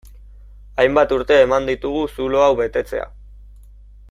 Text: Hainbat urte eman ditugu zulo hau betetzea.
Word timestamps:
Hainbat 0.83 1.13
urte 1.17 1.37
eman 1.43 1.69
ditugu 1.71 2.01
zulo 2.17 2.43
hau 2.47 2.51
betetzea. 2.63 3.07